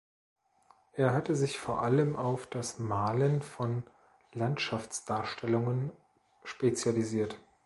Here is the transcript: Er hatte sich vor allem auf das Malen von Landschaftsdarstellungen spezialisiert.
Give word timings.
Er 0.93 1.13
hatte 1.13 1.35
sich 1.35 1.59
vor 1.59 1.83
allem 1.83 2.15
auf 2.15 2.47
das 2.47 2.79
Malen 2.79 3.43
von 3.43 3.83
Landschaftsdarstellungen 4.33 5.91
spezialisiert. 6.43 7.37